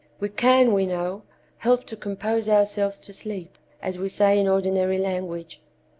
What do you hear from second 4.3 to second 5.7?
in ordinary language.